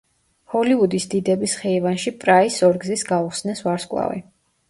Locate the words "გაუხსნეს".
3.13-3.65